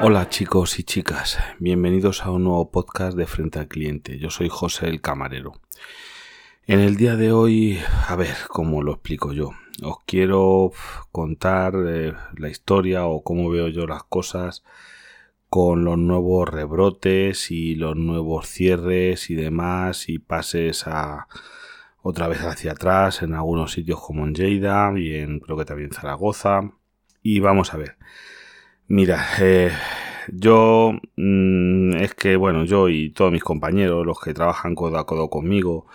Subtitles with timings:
[0.00, 4.16] Hola chicos y chicas, bienvenidos a un nuevo podcast de Frente al Cliente.
[4.20, 5.54] Yo soy José el Camarero.
[6.68, 9.50] En el día de hoy, a ver, ¿cómo lo explico yo?
[9.82, 10.70] Os quiero
[11.10, 14.62] contar eh, la historia o cómo veo yo las cosas
[15.48, 21.26] con los nuevos rebrotes y los nuevos cierres y demás y pases a
[22.02, 25.90] otra vez hacia atrás en algunos sitios como en Lleida y en creo que también
[25.90, 26.70] Zaragoza
[27.20, 27.96] y vamos a ver
[28.90, 29.70] Mira, eh,
[30.32, 35.04] yo mm, es que, bueno, yo y todos mis compañeros, los que trabajan codo a
[35.06, 35.86] codo conmigo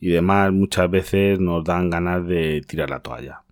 [0.00, 3.42] y demás, muchas veces nos dan ganas de tirar la toalla.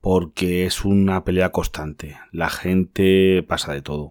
[0.00, 2.18] Porque es una pelea constante.
[2.32, 4.10] La gente pasa de todo.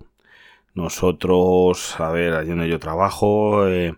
[0.75, 3.95] Nosotros, a ver, allí donde yo trabajo, eh,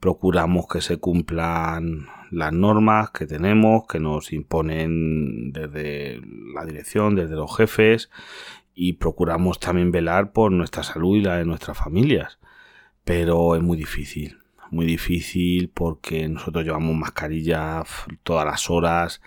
[0.00, 6.20] procuramos que se cumplan las normas que tenemos, que nos imponen desde
[6.54, 8.10] la dirección, desde los jefes
[8.80, 12.38] y procuramos también velar por nuestra salud y la de nuestras familias.
[13.02, 14.38] Pero es muy difícil,
[14.70, 17.82] muy difícil porque nosotros llevamos mascarilla
[18.22, 19.20] todas las horas,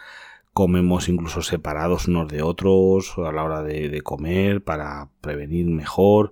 [0.54, 6.32] comemos incluso separados unos de otros a la hora de, de comer para prevenir mejor.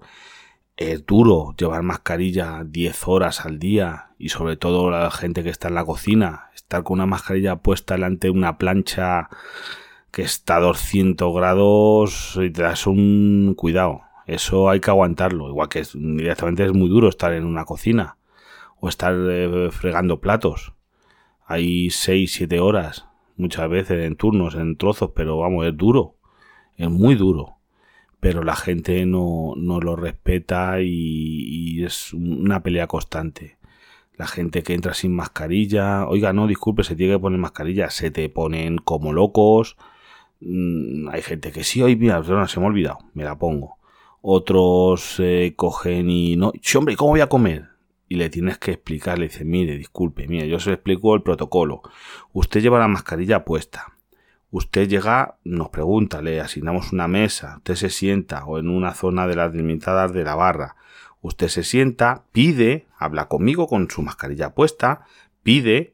[0.78, 5.68] Es duro llevar mascarilla 10 horas al día y sobre todo la gente que está
[5.68, 9.28] en la cocina, estar con una mascarilla puesta delante de una plancha
[10.12, 14.02] que está a 200 grados y te das un cuidado.
[14.26, 15.50] Eso hay que aguantarlo.
[15.50, 18.18] Igual que directamente es muy duro estar en una cocina
[18.80, 20.74] o estar eh, fregando platos.
[21.46, 23.08] Hay 6, 7 horas
[23.38, 26.16] muchas veces en turnos, en trozos, pero vamos, es duro.
[26.78, 27.58] Es muy duro.
[28.20, 33.60] Pero la gente no, no lo respeta y, y es una pelea constante
[34.20, 38.12] la gente que entra sin mascarilla, oiga, no, disculpe, se tiene que poner mascarilla, se
[38.12, 39.78] te ponen como locos,
[40.42, 43.78] Mm, hay gente que sí, hoy mira, se me ha olvidado, me la pongo.
[44.22, 47.70] Otros eh, cogen y no, hombre, ¿cómo voy a comer?
[48.08, 51.22] Y le tienes que explicar, le dice, mire, disculpe, mire, yo se le explico el
[51.22, 51.82] protocolo.
[52.34, 53.94] Usted lleva la mascarilla puesta.
[54.52, 59.28] Usted llega, nos pregunta, le asignamos una mesa, usted se sienta o en una zona
[59.28, 60.76] de las delimitadas de la barra.
[61.22, 65.06] Usted se sienta, pide, habla conmigo con su mascarilla puesta,
[65.44, 65.94] pide,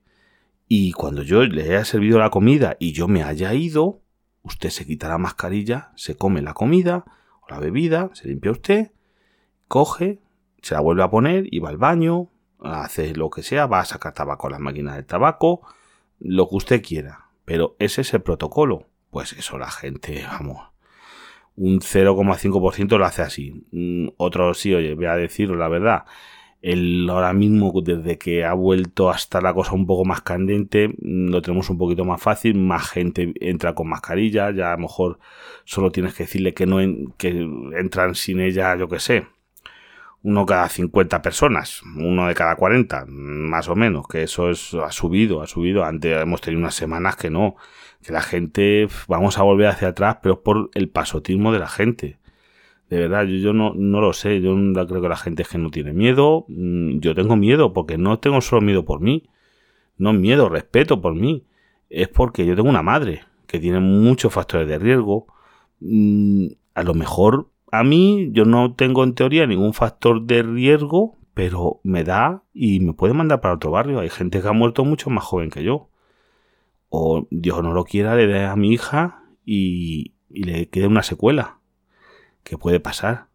[0.70, 4.02] y cuando yo le haya servido la comida y yo me haya ido,
[4.46, 7.04] usted se quita la mascarilla, se come la comida
[7.42, 8.92] o la bebida, se limpia usted,
[9.68, 10.22] coge,
[10.62, 12.30] se la vuelve a poner y va al baño,
[12.62, 15.62] hace lo que sea, va a sacar tabaco a las máquinas de tabaco,
[16.20, 17.30] lo que usted quiera.
[17.44, 18.88] Pero ese es el protocolo.
[19.12, 20.62] Pues eso la gente, vamos,
[21.56, 23.68] un 0,5% lo hace así.
[23.72, 26.06] Mm, otro sí, oye, voy a decirlo la verdad
[26.66, 31.42] el, ahora mismo, desde que ha vuelto hasta la cosa un poco más candente, lo
[31.44, 35.20] tenemos un poquito más fácil, más gente entra con mascarilla, ya a lo mejor
[35.64, 36.78] solo tienes que decirle que no
[37.18, 39.28] que entran sin ella, yo que sé,
[40.24, 44.92] uno cada 50 personas, uno de cada 40, más o menos, que eso es, ha
[44.92, 45.86] subido, ha subido.
[45.86, 47.58] Antes hemos tenido unas semanas que no,
[48.04, 52.18] que la gente, vamos a volver hacia atrás, pero por el pasotismo de la gente.
[52.90, 54.42] De verdad, yo, no, no, lo sé.
[54.42, 54.56] Yo
[54.88, 56.46] creo que la gente es que no tiene miedo.
[56.48, 59.24] Mm, yo tengo miedo porque no tengo solo miedo por mí.
[59.98, 61.46] No miedo, respeto por mí.
[61.90, 65.28] Es porque yo tengo una madre que tiene muchos factores de riesgo.
[65.80, 71.18] Mm, a lo mejor a mí yo no tengo en teoría ningún factor de riesgo,
[71.34, 74.00] pero me da y me puede mandar para otro barrio.
[74.00, 75.90] Hay gente que ha muerto mucho más joven que yo.
[76.90, 81.04] O Dios no lo quiera, le dé a mi hija y, y le quede una
[81.04, 81.55] secuela
[82.46, 83.28] que puede pasar.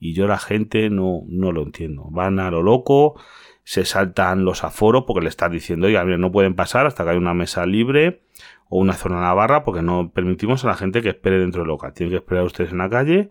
[0.00, 2.08] Y yo la gente no, no lo entiendo.
[2.10, 3.14] Van a lo loco,
[3.62, 7.16] se saltan los aforos porque le están diciendo, oiga, no pueden pasar hasta que hay
[7.16, 8.22] una mesa libre
[8.68, 11.60] o una zona en la barra porque no permitimos a la gente que espere dentro
[11.60, 11.92] del local.
[11.92, 13.30] Tienen que esperar ustedes en la calle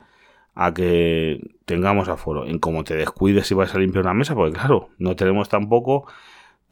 [0.53, 2.45] a que tengamos aforo.
[2.45, 6.07] En cómo te descuides si vas a limpiar una mesa, porque claro, no tenemos tampoco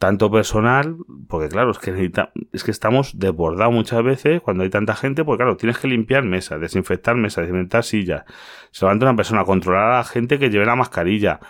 [0.00, 0.96] tanto personal,
[1.28, 2.10] porque claro, es que,
[2.54, 6.24] es que estamos desbordados muchas veces cuando hay tanta gente, porque claro, tienes que limpiar
[6.24, 8.24] mesas, desinfectar mesas, desinfectar sillas,
[8.70, 11.40] se levanta una persona, controlar a la gente que lleve la mascarilla.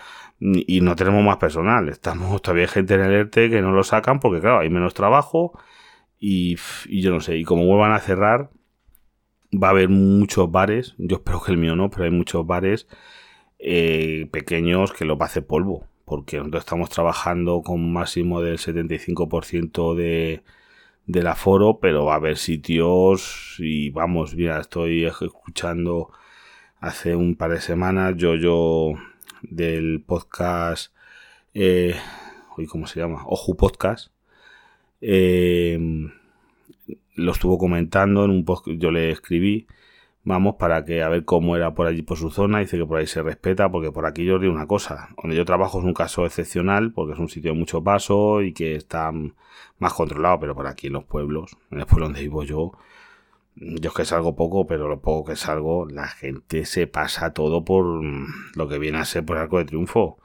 [0.40, 3.84] Y no tenemos más personal, estamos todavía hay gente en el ERTE que no lo
[3.84, 5.52] sacan porque claro, hay menos trabajo
[6.18, 6.56] y,
[6.88, 8.50] yo no sé, y como vuelvan a cerrar,
[9.52, 12.88] va a haber muchos bares, yo espero que el mío no, pero hay muchos bares
[13.60, 18.42] eh, pequeños que lo va a hacer polvo porque nosotros estamos trabajando con un máximo
[18.42, 20.42] del 75% de,
[21.06, 26.10] del aforo, pero va a haber sitios y vamos, mira, estoy escuchando
[26.80, 28.94] hace un par de semanas yo yo
[29.42, 30.92] del podcast
[31.54, 31.94] eh,
[32.68, 33.22] ¿cómo se llama?
[33.26, 34.10] Oju Podcast
[35.00, 35.78] eh,
[37.14, 39.68] lo estuvo comentando en un post yo le escribí
[40.30, 42.60] Vamos para que a ver cómo era por allí por su zona.
[42.60, 45.08] Dice que por ahí se respeta, porque por aquí yo digo una cosa.
[45.20, 48.52] Donde yo trabajo es un caso excepcional, porque es un sitio de mucho paso y
[48.52, 49.10] que está
[49.78, 52.72] más controlado, pero por aquí en los pueblos, en el pueblo donde vivo yo,
[53.56, 57.64] yo es que salgo poco, pero lo poco que salgo, la gente se pasa todo
[57.64, 57.84] por
[58.54, 60.18] lo que viene a ser por arco de triunfo.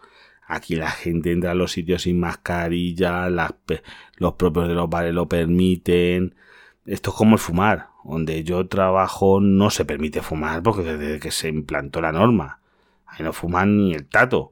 [0.47, 3.27] Aquí la gente entra a los sitios sin mascarilla,
[4.17, 6.35] los propios de los bares lo permiten.
[6.85, 7.94] Esto es como el fumar.
[8.05, 12.61] Donde yo trabajo no se permite fumar porque desde que se implantó la norma.
[13.05, 14.51] Ahí no fuman ni el tato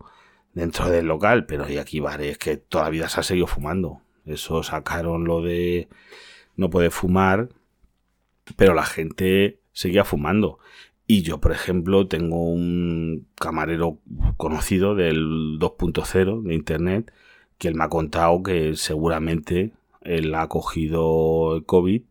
[0.53, 4.01] dentro del local, pero hay aquí bares que toda la vida se ha seguido fumando.
[4.25, 5.88] Eso sacaron lo de
[6.55, 7.50] no puede fumar,
[8.55, 10.59] pero la gente seguía fumando.
[11.05, 14.00] Y yo, por ejemplo, tengo un camarero
[14.38, 17.13] conocido del 2.0 de Internet
[17.57, 22.03] que él me ha contado que seguramente él ha cogido el COVID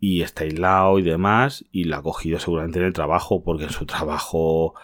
[0.00, 3.70] y está aislado y demás y la ha cogido seguramente en el trabajo porque en
[3.70, 4.74] su trabajo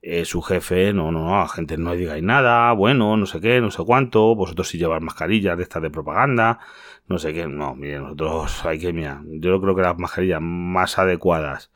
[0.00, 3.60] eh, su jefe, no, no, no, a gente no digáis nada, bueno, no sé qué,
[3.60, 6.60] no sé cuánto, vosotros si llevar mascarillas de estas de propaganda,
[7.08, 10.98] no sé qué, no, mire, nosotros hay que, mira, yo creo que las mascarillas más
[10.98, 11.72] adecuadas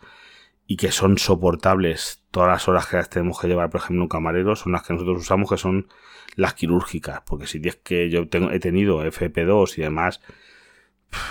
[0.67, 4.09] y que son soportables todas las horas que las tenemos que llevar, por ejemplo, un
[4.09, 5.89] camarero, son las que nosotros usamos, que son
[6.37, 10.21] las quirúrgicas, porque si es que yo tengo, he tenido FP2 y demás,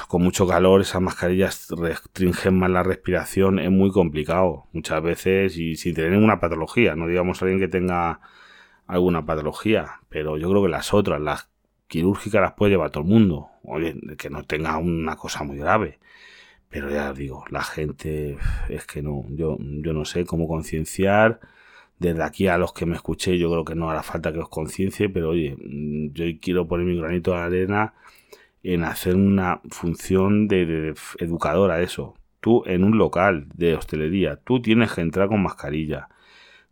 [0.07, 5.75] con mucho calor, esas mascarillas restringen más la respiración, es muy complicado muchas veces y
[5.75, 8.19] sin tener ninguna patología, no digamos alguien que tenga
[8.87, 11.49] alguna patología, pero yo creo que las otras, las
[11.87, 15.99] quirúrgicas las puede llevar todo el mundo, oye, que no tenga una cosa muy grave.
[16.69, 18.37] Pero ya digo, la gente
[18.69, 21.41] es que no, yo, yo no sé cómo concienciar.
[21.99, 24.49] Desde aquí a los que me escuché, yo creo que no hará falta que os
[24.49, 25.55] conciencie, pero oye,
[26.13, 27.93] yo quiero poner mi granito de arena
[28.63, 32.15] en hacer una función de, educadora, eso.
[32.39, 36.09] Tú en un local de hostelería, tú tienes que entrar con mascarilla.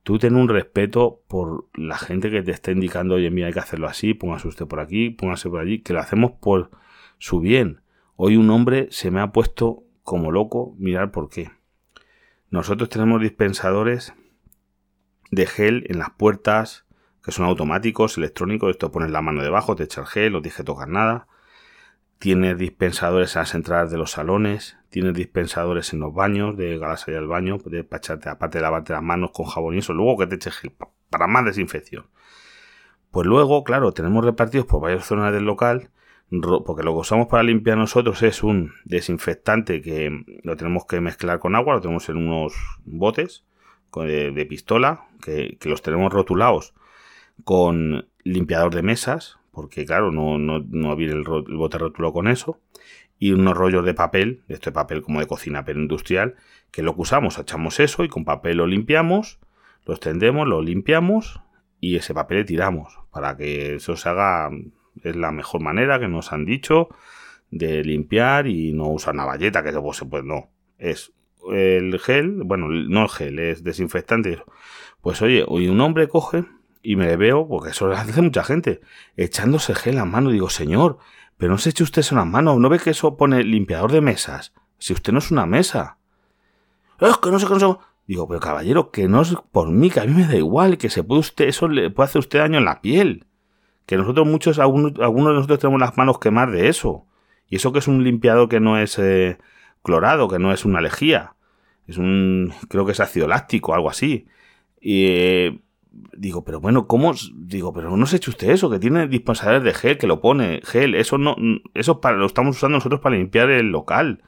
[0.04, 3.60] Tú ten un respeto por la gente que te está indicando, oye, mira, hay que
[3.60, 6.72] hacerlo así, póngase usted por aquí, póngase por allí, que lo hacemos por
[7.20, 7.82] su bien.
[8.16, 11.52] Hoy un hombre se me ha puesto como loco, mirar por qué.
[12.50, 14.14] Nosotros tenemos dispensadores
[15.30, 16.86] de gel en las puertas,
[17.24, 20.58] que son automáticos, electrónicos, esto pones la mano debajo, te echa el gel, no tienes
[20.58, 21.28] que tocar nada.
[22.20, 27.08] Tienes dispensadores en las entradas de los salones, tienes dispensadores en los baños, de galas
[27.08, 30.18] allá al baño, de echarte, aparte de lavarte las manos con jabón y eso, luego
[30.18, 30.74] que te eche gel,
[31.10, 32.08] para más desinfección.
[33.12, 35.92] Pues luego, claro, tenemos repartidos por varias zonas del local,
[36.66, 40.12] porque lo que usamos para limpiar nosotros es un desinfectante que
[40.44, 43.46] lo tenemos que mezclar con agua, lo tenemos en unos botes
[43.96, 46.74] de, pistola, que los tenemos rotulados
[47.44, 52.62] con limpiador de mesas, porque claro, no, no, no viene el, bote rotulado con eso,
[53.18, 56.36] y unos rollos de papel, de este papel como de cocina pero industrial,
[56.72, 59.38] que lo que usamos, echamos eso y con papel lo limpiamos,
[59.86, 61.42] lo extendemos, lo limpiamos
[61.82, 64.50] y ese papel le tiramos para que eso se haga,
[65.04, 66.88] es la mejor manera que nos han dicho
[67.52, 71.12] de limpiar y no usar una valleta, que pues, pues no, es
[71.52, 74.42] el gel, bueno, no el gel, es desinfectante.
[75.02, 76.46] Pues oye, hoy un hombre coge
[76.82, 78.82] y me veo, porque eso lo hace mucha gente,
[79.18, 80.34] echándose gel en las manos.
[80.34, 80.98] Digo, señor,
[81.38, 82.58] pero no se eche usted eso en las manos.
[82.58, 84.54] ¿No ve que eso pone limpiador de mesas?
[84.78, 85.98] Si usted no es una mesa.
[87.00, 87.76] Es que no sé, qué
[88.08, 90.90] Digo, pero caballero, que no es por mí, que a mí me da igual, que
[90.90, 93.26] se puede usted, eso le puede hacer usted daño en la piel.
[93.86, 97.06] Que nosotros muchos, algunos, algunos de nosotros tenemos las manos quemadas de eso.
[97.48, 99.38] Y eso que es un limpiador que no es eh,
[99.84, 101.36] clorado, que no es una lejía.
[101.88, 104.28] Es un, creo que es ácido láctico, algo así.
[104.82, 105.60] Y, eh,
[105.92, 107.14] digo, pero bueno, ¿cómo?
[107.34, 110.62] Digo, pero no se eche usted eso, que tiene dispensadores de gel, que lo pone,
[110.64, 111.36] gel, eso no,
[111.74, 114.24] eso para, lo estamos usando nosotros para limpiar el local.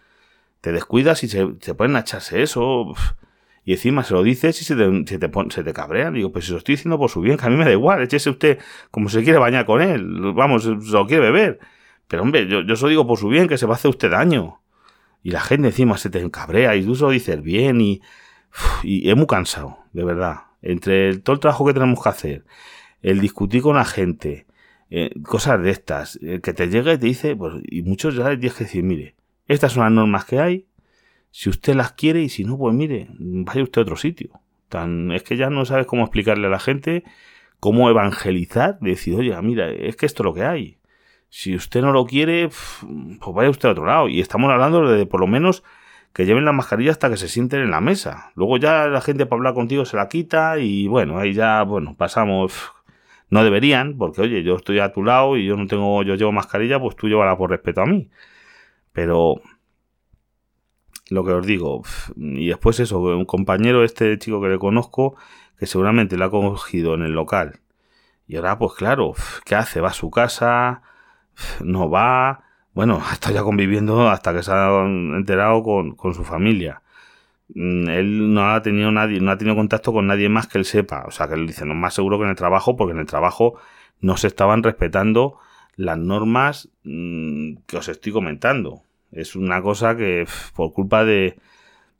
[0.62, 2.94] Te descuidas y se, se pueden echarse eso.
[3.64, 6.14] Y encima se lo dices y se te, se te, se te cabrean.
[6.14, 8.02] Digo, pues si lo estoy diciendo por su bien, que a mí me da igual,
[8.02, 10.34] échese usted como se quiere bañar con él.
[10.34, 11.60] Vamos, se lo quiere beber.
[12.08, 14.10] Pero hombre, yo, yo eso digo por su bien, que se va a hacer usted
[14.12, 14.62] daño.
[15.24, 18.02] Y la gente encima se te encabrea y tú se lo dices bien y,
[18.84, 22.46] y es muy cansado, de verdad entre todo el trabajo que tenemos que hacer,
[23.02, 24.46] el discutir con la gente,
[24.90, 28.26] eh, cosas de estas, el que te llega y te dice, pues, y muchos ya
[28.30, 29.16] tienes que decir, mire,
[29.48, 30.68] estas son las normas que hay,
[31.32, 34.42] si usted las quiere y si no, pues mire, vaya usted a otro sitio.
[34.70, 37.04] Tan, es que ya no sabes cómo explicarle a la gente,
[37.60, 40.78] cómo evangelizar, decir, oye, mira, es que esto es lo que hay.
[41.30, 44.10] Si usted no lo quiere, pues vaya usted a otro lado.
[44.10, 45.64] Y estamos hablando de por lo menos
[46.14, 48.32] que lleven la mascarilla hasta que se sienten en la mesa.
[48.36, 51.96] Luego ya la gente para hablar contigo se la quita y bueno, ahí ya, bueno,
[51.98, 52.72] pasamos.
[53.30, 56.34] No deberían, porque oye, yo estoy a tu lado y yo no tengo, yo llevo
[56.34, 58.10] mascarilla, pues tú llévala por respeto a mí.
[58.92, 59.42] Pero
[61.12, 61.84] lo que os digo.
[62.16, 65.16] Y después eso, un compañero, este chico que le conozco,
[65.60, 67.60] que seguramente lo ha cogido en el local.
[68.28, 69.14] Y ahora, pues claro,
[69.46, 69.82] ¿qué hace?
[69.82, 70.82] Va a su casa,
[71.64, 72.46] no va.
[72.74, 76.82] Bueno, está ya conviviendo hasta que se ha enterado con, su familia.
[77.54, 80.66] Mm, él no ha tenido nadie, no ha tenido contacto con nadie más que él
[80.66, 81.06] sepa.
[81.08, 83.08] O sea, que él dice, no más seguro que en el trabajo, porque en el
[83.08, 83.56] trabajo
[84.02, 85.38] no se estaban respetando
[85.76, 88.84] las normas mm, que os estoy comentando.
[89.12, 90.26] Es una cosa que
[90.56, 91.38] por culpa de,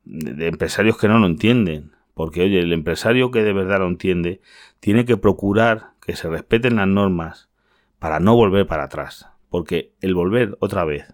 [0.06, 1.92] de, empresarios que no lo entienden.
[2.14, 4.42] Porque, oye, el empresario que de verdad lo entiende
[4.80, 7.50] tiene que procurar que se respeten las normas
[8.00, 9.31] para no volver para atrás.
[9.52, 11.14] Porque el volver otra vez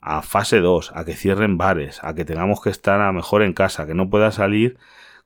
[0.00, 3.52] a fase 2, a que cierren bares, a que tengamos que estar a mejor en
[3.52, 4.78] casa, que no pueda salir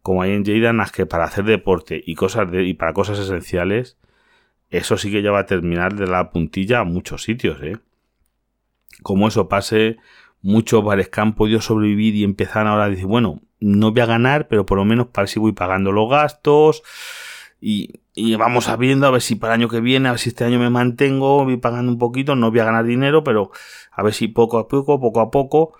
[0.02, 3.98] como hay en Lleida, que para hacer deporte y cosas y para cosas esenciales,
[4.70, 7.78] eso sí que ya va a terminar de la puntilla a muchos sitios, ¿eh?
[9.02, 9.98] Como eso pase,
[10.42, 14.06] muchos bares que han podido sobrevivir y empiezan ahora a decir, bueno, no voy a
[14.06, 16.82] ganar, pero por lo menos para si voy pagando los gastos
[17.60, 18.00] y,
[18.36, 20.44] vamos a viendo a ver si para el año que viene, a ver si este
[20.44, 23.50] año me mantengo, voy pagando un poquito, no voy a ganar dinero, pero
[23.90, 25.74] a ver si poco a poco, poco a poco,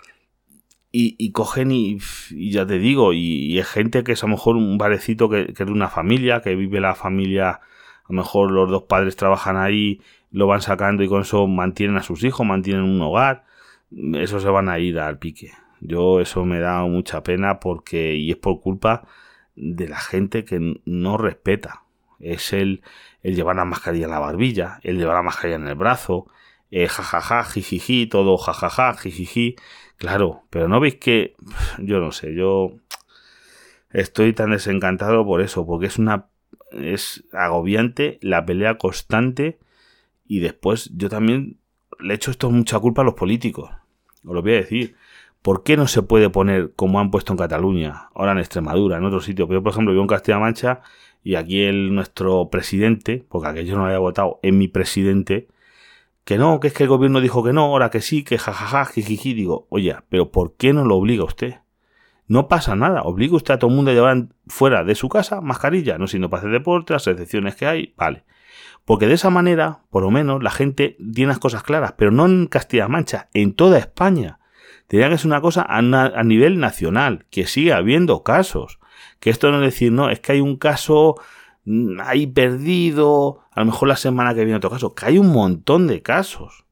[0.91, 1.99] y, cogen y,
[2.31, 5.53] y, ya te digo, y, es gente que es a lo mejor un barecito que,
[5.53, 7.61] que es de una familia, que vive la familia
[8.09, 11.97] a lo mejor los dos padres trabajan ahí, lo van sacando y con eso mantienen
[11.97, 13.43] a sus hijos, mantienen un hogar,
[14.15, 15.51] eso se van a ir al pique.
[15.81, 19.05] Yo eso me da mucha pena porque, y es por culpa
[19.57, 21.83] de la gente que no respeta.
[22.19, 22.81] Es el,
[23.23, 26.27] el llevar la mascarilla en la barbilla, el llevar la mascarilla en el brazo,
[26.71, 29.55] eh, jajaja, jijiji, todo jajaja, jijiji.
[29.97, 31.35] Claro, pero no veis que,
[31.79, 32.71] yo no sé, yo
[33.91, 36.27] estoy tan desencantado por eso, porque es una
[36.71, 39.57] es agobiante la pelea constante
[40.25, 41.57] y después yo también
[41.99, 43.71] le echo esto mucha culpa a los políticos.
[44.25, 44.95] Os lo voy a decir.
[45.41, 49.05] ¿Por qué no se puede poner como han puesto en Cataluña, ahora en Extremadura, en
[49.05, 49.47] otro sitio?
[49.47, 50.81] Yo, por ejemplo, vivo en Castilla-Mancha
[51.23, 55.47] y aquí el, nuestro presidente, porque aquello no había votado, es mi presidente,
[56.27, 58.85] que no, que es que el gobierno dijo que no, ahora que sí, que jajaja,
[58.85, 59.33] jijiji.
[59.33, 61.55] Digo, oye, pero ¿por qué no lo obliga usted?
[62.27, 65.39] No pasa nada, obliga usted a todo el mundo a llevar fuera de su casa
[65.39, 68.25] mascarilla, no siendo para hacer deporte, las excepciones que hay, vale.
[68.83, 72.25] Porque de esa manera, por lo menos, la gente tiene las cosas claras, pero no
[72.25, 74.39] en Castilla-La Mancha, en toda España.
[74.87, 75.81] Tendría que ser una cosa a,
[76.23, 78.79] nivel nacional, que sigue habiendo casos.
[79.19, 81.15] Que esto no es decir, no, es que hay un caso
[81.65, 85.31] mm, ahí perdido, a lo mejor la semana que viene otro caso, que hay un
[85.31, 86.65] montón de casos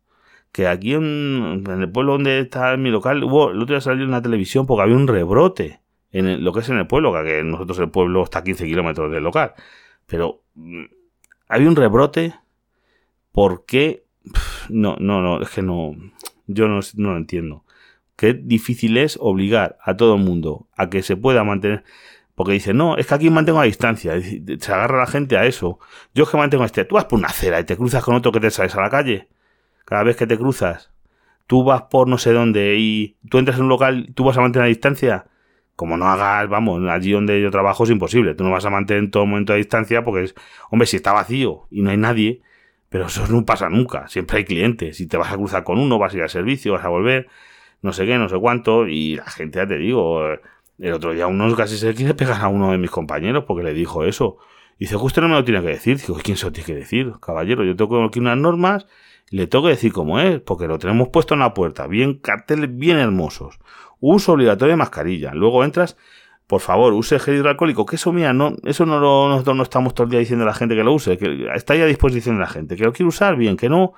[0.55, 4.11] que aquí en, el pueblo donde está mi local, hubo, el otro día salió en
[4.11, 5.81] la televisión porque había un rebrote
[6.13, 9.11] en lo que es en el pueblo, que nosotros el pueblo está a 15 kilómetros
[9.11, 9.53] del local.
[10.05, 10.85] Pero mm,
[11.49, 12.35] había un rebrote
[13.33, 14.05] porque
[14.69, 15.93] no, no, no, es que no,
[16.47, 17.64] yo no lo entiendo.
[18.15, 21.83] Qué difícil es obligar a todo el mundo a que se pueda mantener.
[22.35, 24.13] Porque dice, no, es que aquí mantengo a distancia.
[24.21, 25.79] Se agarra la gente a eso.
[26.13, 26.85] Yo es que mantengo a este.
[26.85, 28.89] Tú vas por una acera y te cruzas con otro que te sales a la
[28.89, 29.29] calle
[29.85, 30.91] cada vez que te cruzas,
[31.47, 34.41] tú vas por no sé dónde y tú entras en un local, tú vas a
[34.41, 35.27] mantener a distancia.
[35.75, 38.33] Como no hagas, vamos, allí donde yo trabajo es imposible.
[38.33, 40.35] Tú no vas a mantener en todo momento a distancia porque es,
[40.69, 42.41] hombre, si está vacío y no hay nadie,
[42.89, 44.07] pero eso no pasa nunca.
[44.07, 44.97] Siempre hay clientes.
[44.97, 47.27] Si te vas a cruzar con uno, vas a ir al servicio, vas a volver,
[47.85, 48.87] no sé qué, no sé cuánto.
[48.87, 50.21] Y la gente, ya te digo,
[50.79, 53.73] el otro día uno casi se quiere pegar a uno de mis compañeros porque le
[53.73, 54.37] dijo eso.
[54.77, 55.97] Y dice, usted no me lo tiene que decir.
[55.97, 57.13] Digo, ¿quién se lo tiene que decir?
[57.21, 58.85] Caballero, yo tengo aquí unas normas
[59.31, 62.75] le tengo que decir cómo es, porque lo tenemos puesto en la puerta, bien carteles
[62.77, 63.59] bien hermosos.
[63.99, 65.33] Uso obligatorio de mascarilla.
[65.33, 65.97] Luego entras,
[66.47, 70.05] por favor, use gel hidroalcohólico, que eso mira, no, eso no lo, no estamos todo
[70.05, 72.41] el día diciendo a la gente que lo use, que está ahí a disposición de
[72.41, 73.93] la gente, que lo quiere usar bien, que no,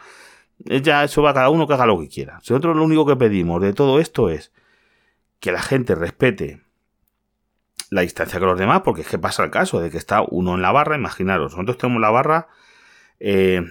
[0.60, 2.36] ya eso va a cada uno que haga lo que quiera.
[2.36, 4.52] Nosotros lo único que pedimos de todo esto es
[5.40, 6.62] que la gente respete
[7.90, 10.56] la distancia con los demás, porque es que pasa el caso de que está uno
[10.56, 12.48] en la barra, imaginaros, nosotros tenemos la barra,
[13.20, 13.64] eh,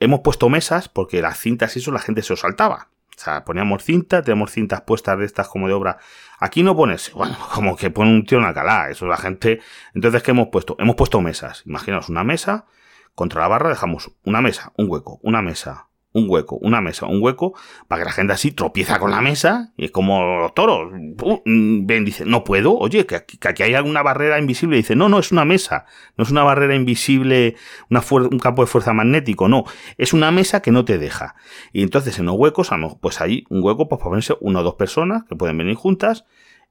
[0.00, 2.88] hemos puesto mesas porque las cintas y eso la gente se os saltaba.
[3.16, 5.98] O sea, poníamos cinta, tenemos cintas puestas de estas como de obra.
[6.38, 9.60] Aquí no pones, bueno, como que pone un tío en Alcalá, eso la gente.
[9.94, 10.76] Entonces, ¿qué hemos puesto?
[10.78, 11.62] Hemos puesto mesas.
[11.66, 12.66] Imaginaos una mesa,
[13.14, 17.22] contra la barra dejamos una mesa, un hueco, una mesa, un hueco, una mesa, un
[17.22, 17.54] hueco,
[17.86, 20.90] para que la gente así tropieza con la mesa y es como los toros.
[21.44, 24.76] Ven, dice, no puedo, oye, que aquí, hay alguna barrera invisible.
[24.76, 25.84] Dice, no, no, es una mesa,
[26.16, 27.56] no es una barrera invisible,
[27.90, 29.64] una un campo de fuerza magnético, no,
[29.96, 31.34] es una mesa que no te deja.
[31.72, 34.74] Y entonces en los huecos, pues hay un hueco pues, para ponerse una o dos
[34.74, 36.24] personas que pueden venir juntas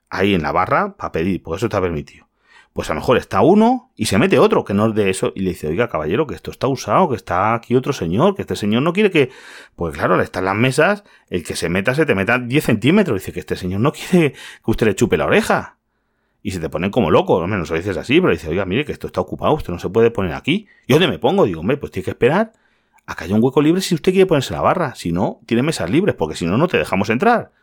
[0.10, 2.26] ahí en la barra para pedir, porque eso está permitido.
[2.77, 5.34] Pues a lo mejor está uno y se mete otro que no es de eso
[5.34, 8.43] y le dice, oiga caballero, que esto está usado, que está aquí otro señor, que
[8.43, 9.31] este señor no quiere que...
[9.75, 13.34] Pues claro, están las mesas, el que se meta se te meta 10 centímetros, dice
[13.34, 14.38] que este señor no quiere que
[14.72, 15.79] usted le chupe la oreja.
[16.43, 18.86] Y se te ponen como loco, no menos lo dices así, pero dice, oiga, mire
[18.86, 20.67] que esto está ocupado, usted no se puede poner aquí.
[20.86, 21.46] ¿Y dónde me pongo?
[21.46, 22.53] Digo, hombre, pues tiene que esperar
[23.07, 24.93] a que haya un hueco libre si usted quiere ponerse la barra.
[24.93, 27.53] Si no, tiene mesas libres, porque si no, no te dejamos entrar.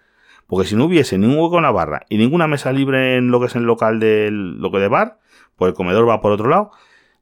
[0.46, 3.40] Porque si no hubiese ningún hueco en la barra y ninguna mesa libre en lo
[3.40, 5.18] que es el local del lo que de bar,
[5.56, 6.70] pues el comedor va por otro lado,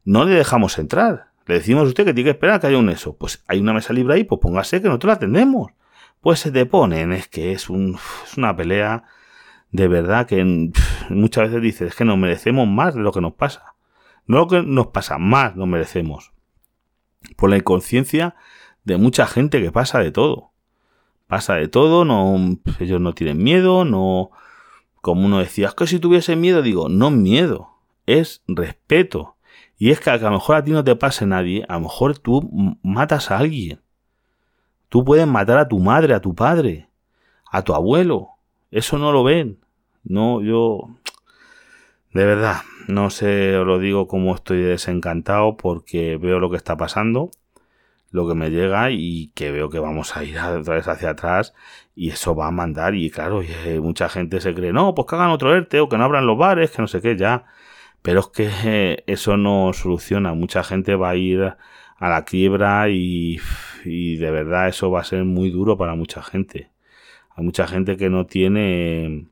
[0.04, 1.28] no le dejamos entrar.
[1.46, 3.16] Le decimos a usted que tiene que esperar que haya un eso.
[3.16, 5.72] Pues hay una mesa libre ahí, pues póngase que nosotros la atendemos.
[6.20, 9.04] Pues se te ponen, es que es, un, es una pelea
[9.72, 10.70] de verdad que
[11.08, 13.74] muchas veces dices, es que nos merecemos más de lo que nos pasa.
[14.26, 16.32] No lo que nos pasa, más nos merecemos.
[17.36, 18.36] Por la inconsciencia
[18.84, 20.51] de mucha gente que pasa de todo.
[21.32, 24.32] Pasa de todo, no, ellos no tienen miedo, no,
[25.00, 27.70] como uno decía, es que si tuviese miedo, digo, no miedo
[28.04, 29.36] es respeto.
[29.78, 32.18] Y es que a lo mejor a ti no te pase nadie, a lo mejor
[32.18, 33.80] tú matas a alguien.
[34.90, 36.90] Tú puedes matar a tu madre, a tu padre,
[37.50, 38.28] a tu abuelo.
[38.70, 39.58] Eso no lo ven.
[40.04, 40.90] No, yo...
[42.12, 42.56] De verdad,
[42.88, 47.30] no sé, os lo digo como estoy desencantado porque veo lo que está pasando,
[48.12, 51.54] lo que me llega y que veo que vamos a ir otra vez hacia atrás
[51.94, 55.16] y eso va a mandar y claro, eh, mucha gente se cree, no, pues que
[55.16, 57.46] hagan otro ERTE o que no abran los bares, que no sé qué, ya.
[58.02, 60.34] Pero es que eh, eso no soluciona.
[60.34, 63.40] Mucha gente va a ir a la quiebra y,
[63.84, 66.70] y de verdad eso va a ser muy duro para mucha gente.
[67.36, 69.28] Hay mucha gente que no tiene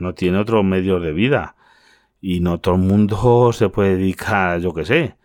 [0.00, 1.56] no tiene otros medios de vida
[2.20, 5.16] y no todo el mundo se puede dedicar, yo qué sé.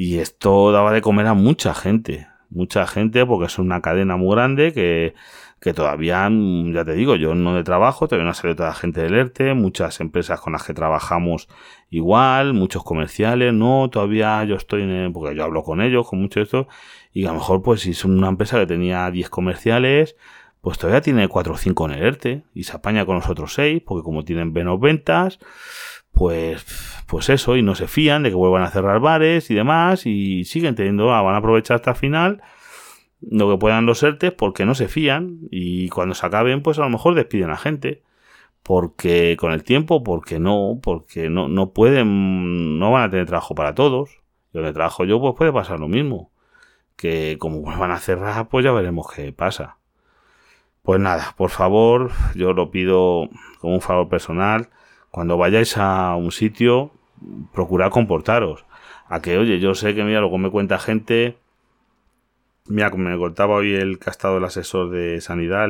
[0.00, 4.32] Y esto daba de comer a mucha gente, mucha gente porque es una cadena muy
[4.32, 5.14] grande que
[5.60, 8.74] que todavía, mm, ya te digo, yo no de trabajo, todavía no ha toda la
[8.74, 11.48] gente del ERTE, muchas empresas con las que trabajamos
[11.90, 16.38] igual, muchos comerciales, no, todavía yo estoy en, porque yo hablo con ellos, con mucho
[16.40, 16.68] de esto,
[17.12, 20.16] y a lo mejor pues si es una empresa que tenía 10 comerciales,
[20.60, 23.54] pues todavía tiene 4 o 5 en el ERTE, y se apaña con los otros
[23.54, 25.40] 6, porque como tienen menos ventas,
[26.18, 26.66] pues,
[27.06, 30.44] pues eso, y no se fían de que vuelvan a cerrar bares y demás, y
[30.44, 32.42] siguen teniendo, ah, van a aprovechar hasta el final,
[33.20, 36.82] lo que puedan los ERTES porque no se fían y cuando se acaben pues a
[36.82, 38.02] lo mejor despiden a gente.
[38.62, 43.54] Porque con el tiempo porque no porque no, no pueden no van a tener trabajo
[43.54, 44.20] para todos.
[44.52, 46.30] Y donde trabajo yo pues puede pasar lo mismo.
[46.96, 49.78] Que como van a cerrar pues ya veremos qué pasa.
[50.82, 53.28] Pues nada por favor yo lo pido
[53.60, 54.70] como un favor personal
[55.10, 56.92] cuando vayáis a un sitio
[57.52, 58.64] procurad comportaros.
[59.08, 61.38] A que oye yo sé que mira luego me cuenta gente.
[62.66, 65.68] Mira, me contaba hoy el que ha estado el asesor de sanidad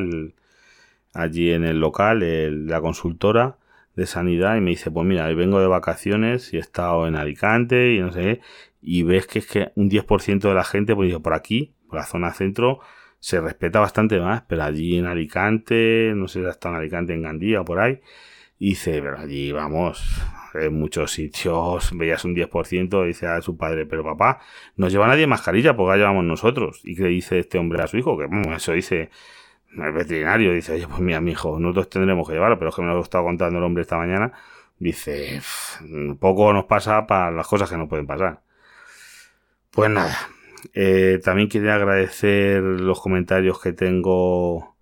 [1.13, 3.57] allí en el local, la consultora
[3.95, 7.93] de sanidad, y me dice, pues mira, vengo de vacaciones y he estado en Alicante
[7.93, 8.41] y no sé
[8.81, 12.05] y ves que es que un 10% de la gente, pues por aquí, por la
[12.05, 12.79] zona centro,
[13.19, 17.61] se respeta bastante más, pero allí en Alicante, no sé si en Alicante, en Gandía
[17.61, 17.99] o por ahí,
[18.59, 20.21] dice, pero allí vamos,
[20.53, 24.39] en muchos sitios veías un 10%, dice a su padre, pero papá,
[24.75, 26.81] no lleva nadie mascarilla porque la llevamos nosotros.
[26.83, 28.17] ¿Y qué dice este hombre a su hijo?
[28.17, 29.09] Que eso dice
[29.71, 32.81] el veterinario, dice, oye, pues mira, mi hijo, nosotros tendremos que llevarlo, pero es que
[32.81, 34.33] me lo ha estado contando el hombre esta mañana.
[34.79, 35.41] Dice,
[36.19, 38.41] poco nos pasa para las cosas que no pueden pasar.
[39.71, 40.17] Pues nada,
[40.73, 44.75] eh, también quería agradecer los comentarios que tengo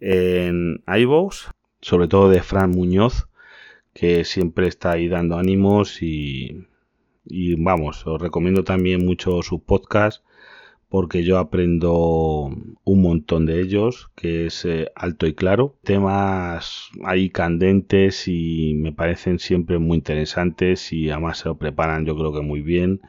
[0.00, 1.50] en iVoox
[1.80, 3.28] sobre todo de Fran Muñoz,
[3.94, 6.66] que siempre está ahí dando ánimos y,
[7.24, 10.22] y vamos, os recomiendo también mucho su podcast
[10.90, 12.50] porque yo aprendo
[12.84, 15.76] un montón de ellos, que es eh, alto y claro.
[15.84, 22.16] Temas ahí candentes y me parecen siempre muy interesantes y además se lo preparan yo
[22.16, 23.00] creo que muy bien.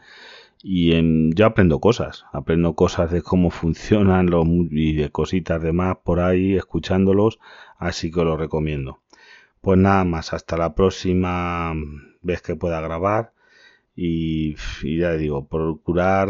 [0.63, 6.19] Y yo aprendo cosas, aprendo cosas de cómo funcionan los, y de cositas demás por
[6.19, 7.39] ahí escuchándolos
[7.78, 9.02] así que lo recomiendo.
[9.62, 11.74] Pues nada más, hasta la próxima
[12.21, 13.34] vez que pueda grabar
[13.95, 16.30] y, ya digo, procurar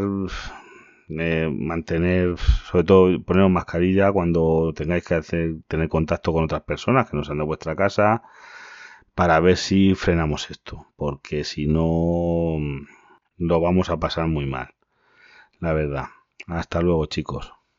[1.10, 7.10] eh, mantener, sobre todo poner mascarilla cuando tengáis que hacer, tener contacto con otras personas
[7.10, 8.24] que no sean de vuestra casa
[9.16, 12.58] para ver si frenamos esto, porque si no
[13.42, 14.76] lo vamos a pasar muy mal,
[15.60, 16.06] la verdad.
[16.48, 17.54] Hasta luego chicos.